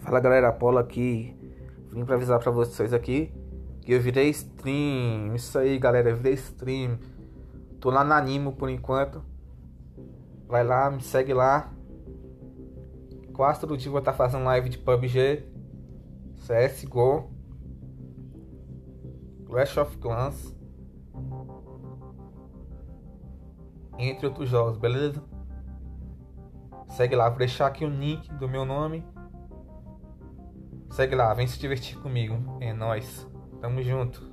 Fala 0.00 0.18
galera, 0.20 0.48
Apolo 0.48 0.78
aqui. 0.78 1.36
Vim 1.92 2.04
pra 2.04 2.16
avisar 2.16 2.38
pra 2.38 2.50
vocês 2.50 2.92
aqui 2.92 3.32
que 3.82 3.92
eu 3.92 4.00
virei 4.00 4.28
stream. 4.30 5.34
Isso 5.34 5.58
aí 5.58 5.78
galera, 5.78 6.10
eu 6.10 6.16
virei 6.16 6.34
stream. 6.34 6.98
Tô 7.80 7.90
lá 7.90 8.04
na 8.04 8.16
Animo 8.16 8.52
por 8.52 8.68
enquanto. 8.68 9.22
Vai 10.46 10.64
lá, 10.64 10.90
me 10.90 11.02
segue 11.02 11.34
lá. 11.34 11.72
Quase 13.32 13.60
todo 13.60 13.76
dia 13.76 13.90
vou 13.90 14.00
estar 14.00 14.12
fazendo 14.12 14.44
live 14.44 14.68
de 14.68 14.78
PUBG, 14.78 15.44
CSGO, 16.36 17.30
Clash 19.46 19.76
of 19.78 19.96
Clans, 19.96 20.54
entre 23.98 24.26
outros 24.26 24.48
jogos, 24.48 24.76
beleza? 24.76 25.22
Segue 26.88 27.16
lá, 27.16 27.28
vou 27.28 27.38
deixar 27.38 27.66
aqui 27.66 27.84
o 27.84 27.88
link 27.88 28.30
do 28.34 28.48
meu 28.48 28.64
nome. 28.64 29.04
Segue 30.90 31.14
lá, 31.14 31.32
vem 31.32 31.46
se 31.46 31.58
divertir 31.58 31.96
comigo. 31.98 32.58
É 32.60 32.72
nóis. 32.72 33.26
Tamo 33.60 33.82
junto. 33.82 34.28